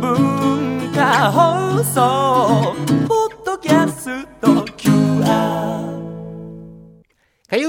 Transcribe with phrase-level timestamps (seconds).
[0.00, 2.85] 文化放送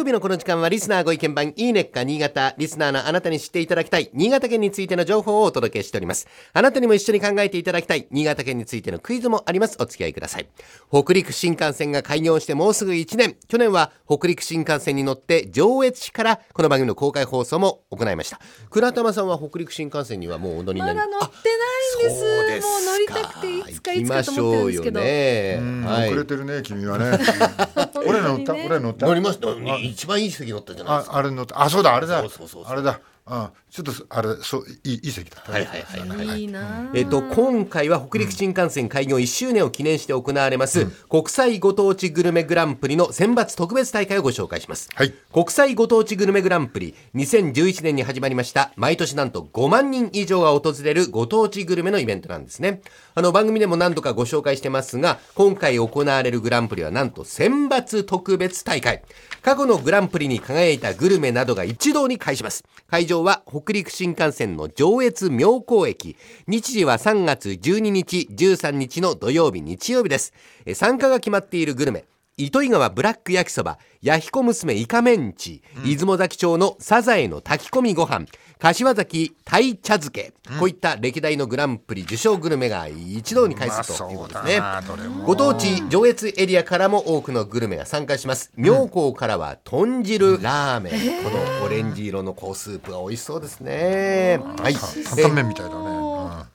[0.07, 6.27] 日のこの時間はリスナーご意見番いいねっか新潟リスナーのあなたに知っていただきたい新潟県についての情報をお届けしております。
[6.53, 9.77] あなたにも一緒に考えていただきたい新潟県についてのクイズもあります。
[9.79, 10.47] お付き合いください。
[10.91, 13.35] 北陸新幹線が開業してもうすぐ1年。
[13.47, 18.39] 去年は北陸新幹線に乗って上越市からこの番組の公開放送も行いました。
[18.69, 22.19] 倉玉さんは北陸新幹線にはもうお乗りになりまだ乗ってないんです。
[22.19, 22.73] そうですか。
[22.73, 25.57] もう乗りたくていつかいつかと行きましょうよ思ってるんですけど、ね。
[25.59, 26.07] うんはい。
[26.09, 27.19] 遅れてるね君はね
[28.09, 29.05] 俺乗った俺乗った。
[29.05, 29.49] 乗りました。
[29.77, 31.15] 一番いい席乗ったじゃないですか。
[31.15, 31.61] ああれ乗った。
[31.61, 32.21] あそうだあれだ。
[32.21, 32.73] そうそうそうそう。
[32.73, 32.99] あれだ
[33.29, 36.41] あちょっとあれそういいいい席だったはいはいはいはい。
[36.41, 36.43] い。
[36.45, 45.13] いなえっと、今回は北陸新幹線開業1周年を記念して行われます、国際ご当地グルメグランプリの選抜特別大会をご紹介します、はい。
[45.33, 52.81] 国際ご当地グルメグランプリ2011年に始まりました毎年なんと5万人以上が訪れるご当地グルメのイベントなんですね。
[53.15, 59.03] あの番組でも何度かご紹介してますが今回行われるグランプリはなんと選抜特別大会。
[59.41, 62.63] 過去のグランプリに輝いたグルメなどが一堂に会します。
[62.87, 66.15] 会場は北陸新幹線の上越妙高駅。
[66.47, 70.33] 日時は3月12日13日の土曜日日曜日です。
[70.73, 72.05] 参加が決まっているグルメ。
[72.39, 78.27] 糸魚川ブラック焼きそば、弥彦娘イカメンチ、出雲崎町のサザエの炊き込みご飯、
[78.59, 84.57] 柏崎鯛茶漬け、こういった歴代のグランプリ受賞グルメが一堂に会するということですね。
[84.57, 88.51] うまそうだなどれもご当地上越エリアからも多くのグルメが参加します。
[88.55, 94.39] 妙高からは豚汁ラーメン、このオレンジ色のこうスープが美味しそうですね。
[94.59, 94.73] はい。
[94.73, 96.06] 担々麺みたいだね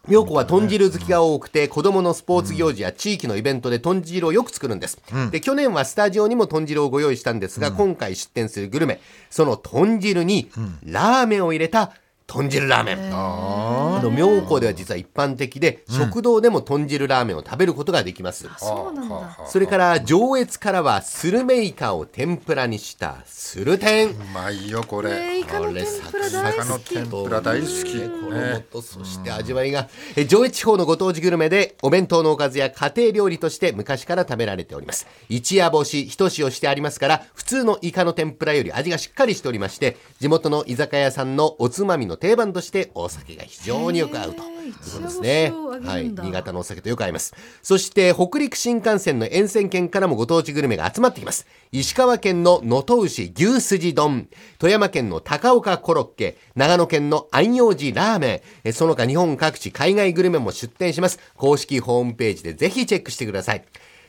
[0.08, 4.98] 妙子は豚汁好きが多くて子供のスポーツ行事や地域のイベントで豚汁をよく作るんです、
[5.30, 9.00] で去年はスタジオにも豚汁をご用意したんですが、今回出店するグルメ
[9.30, 10.50] その豚汁に
[10.84, 11.92] ラーメンを入れた
[12.32, 19.38] 豚汁ラーメン、あの妙高では実は一般的で、食堂でも豚汁ラーメンを食べることができます、そうなんだ。
[19.46, 24.12] それから上越からはスルメイカを天ぷらにしたスルテン。
[24.12, 26.94] うまいよこえーれイカの天ぷら大イカの好き。
[26.94, 27.94] 天ぷら大好き。
[27.98, 28.08] ね。
[28.08, 35.06] 衣ねとそして味わいが、え上越地方のご当地グルメでお弁当のおかずや家庭料理として昔から食べられております。
[35.28, 44.42] 一夜干し一塩してありますから普通のイカの天ぷらより味がしっかりしておりまして地元の居酒屋さんのおつまみの定番としてお酒が非常によく合うと。
[44.44, 45.52] いうことですね。
[45.84, 46.08] はい。
[46.08, 47.34] 新潟のお酒とよく合います。
[47.62, 51.48] そして北陸新幹線の沿線県からもご当地グルメが集まってきます。
[51.72, 54.28] 石川県の能登牛牛すじ丼。
[54.60, 56.38] 富山県の高岡コロッケ。
[56.54, 58.68] 長野県の安養寺ラーメン。
[58.68, 61.18] えその他日本各地海外グルメも出店します。
[61.34, 63.64] 公式ホームページでぜひチェックしてください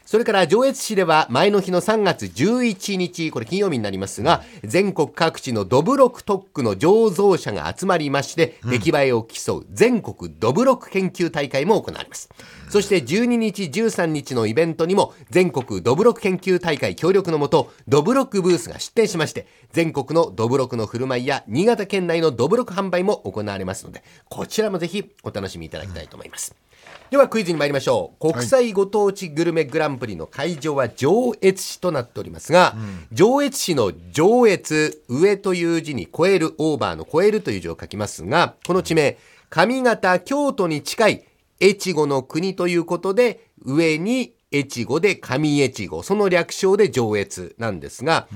[0.06, 12.30] それから上越市では前の日の3月11日、これ金曜日になりますが、全国各地のドブロク特区の醸造者が集まりまして、出来栄えを競う全国ドブロク研究大会も行われます。
[12.70, 26.54] そして12日、13日のイベントにも、全国ドブロク研究大会協力のもと、ドブロクブースが出展しまして、全国のドブロクの振る舞いや、新潟県内のドブロク販売も行われますので、こちらもぜひお楽しみいただきたいと思います。
[27.12, 32.76] ではクイズに参りましょう国際ご当地グルメグランプリの会場は上越市となっておりますが、
[33.12, 39.18] 上越市の上越上という字に超えるオーバーの超えるという字を書きますがこの地名
[39.52, 41.24] 上方京都に近い
[41.62, 48.28] 越後の国ということで上に越後で上越後その略称で上越なんですが、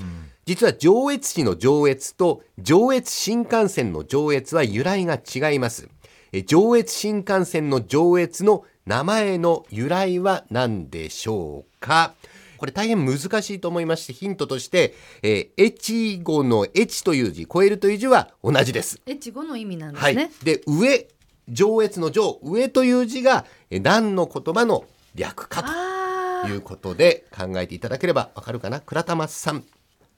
[0.46, 5.90] 実は上越市の上越と上越新幹線の上越は由来が違います。
[6.32, 12.14] え上越新幹線の上越の名前の由来は何でしょうか？
[12.58, 19.00] これ大変難しいと思いましてヒントとして、えー、越後の越という字超えるという字は同じです。
[19.06, 20.14] 越後の意味なんではい。
[20.14, 20.32] すね、。
[20.44, 21.08] で上
[21.50, 28.80] 上越の上上という字がえー何の言葉の略かあということで考えていただければわかるかな？
[28.82, 29.60] 倉玉さん。
[29.60, 29.64] ー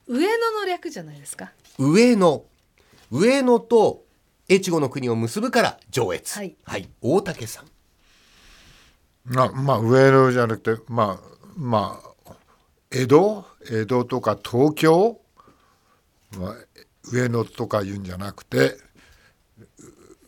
[0.07, 1.51] 上野の略じゃないですか。
[1.77, 2.43] 上野。
[3.11, 4.03] 上野と
[4.49, 6.39] 越後の国を結ぶから上越。
[6.39, 6.43] は
[6.77, 6.89] い。
[7.01, 7.65] 大竹さん。
[9.37, 12.33] あまあ上野じゃなくてまあまあ
[12.91, 13.45] 江戸？
[13.69, 15.19] 江戸とか東京、
[16.37, 16.55] まあ、
[17.03, 18.77] 上野とか言うんじゃなくて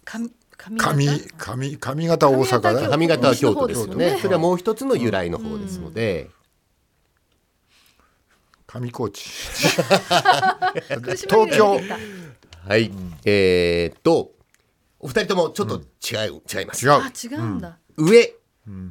[0.05, 1.77] 上上上方？
[1.77, 4.11] 上上方大阪だ上方は京都ですよね。
[4.11, 4.19] ね。
[4.21, 6.29] それはもう一つの由来の方ですので、
[8.67, 9.23] 上高地。
[11.27, 11.79] 東京
[12.67, 12.91] はい、
[13.25, 14.33] えーっと
[14.99, 16.85] お二人ともちょっと違う、違います。
[16.85, 16.91] 違う。
[16.93, 18.33] あ違うんだ、上、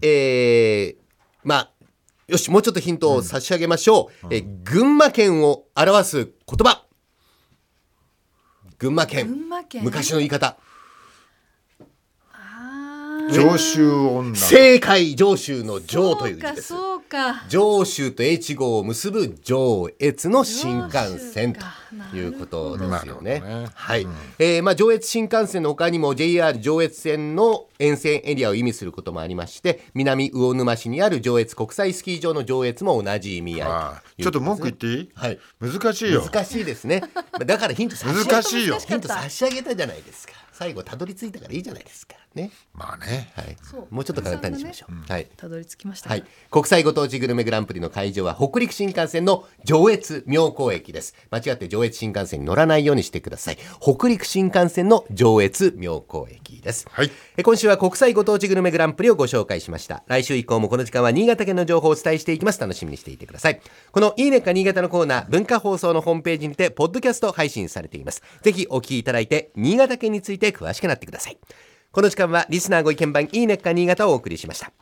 [0.03, 0.97] えー
[1.45, 1.71] まあ
[2.27, 6.85] よしもうちょっとヒントを差し上げましょう、えー群馬県を表す言葉。
[8.79, 9.27] 群馬県。
[9.27, 10.57] 群馬県昔の言い方
[13.33, 14.37] 上州女。
[14.37, 16.63] 正解上州の上という字です。
[16.69, 17.45] そうかそうか。
[17.49, 23.41] 上州と越後を結ぶ上越の新幹線ということですよね。
[23.41, 23.67] ね。
[23.75, 24.07] はい、
[24.39, 35.39] えーまあ上越新幹線の他にも JR 上越線の沿線エリアを意味することもありまして、南魚沼市にある上越国際スキー場の上越も同じ意味合いああというちょっと文句言っていい、はい。
[35.61, 36.23] 難しいよ。
[36.23, 37.03] 難しいですね。
[37.47, 38.79] だからヒント難しいよ。
[38.79, 40.35] ヒント差し上げたじゃないですか。
[40.61, 42.17] 最後たどり着いたからいいじゃないですか。
[42.35, 42.51] ね。
[42.75, 43.33] まあね。
[43.35, 43.57] はい。
[43.63, 43.87] そう。
[43.89, 45.11] もうちょっと簡単にしましょう。
[45.11, 45.27] はい。
[45.35, 51.15] たどり着きましたねはい、国際ご当地グルメグランプリの会場は北陸新幹線の上越妙高駅です。
[51.31, 53.59] 間違って上越新幹線に乗らないようにしてください。
[53.81, 57.11] 北陸新幹線の上越妙高駅です、はい。
[57.39, 60.05] え今週は国際ご当地グルメグランプリをご紹介しました。
[60.09, 62.61] 来週以降もこの時間は新潟県の情報をお伝えしていきます。
[62.61, 63.63] 楽しみにしていてください。
[63.93, 68.23] このいいねっか新潟のコーナー文化放送のホームページにてポッドキャスト配信されています。
[68.43, 71.39] ぜひお聞きいただいて新潟県について詳しくなってください。
[71.93, 74.73] この時間はリスナーご意見番いいねっか新潟をお送りしました。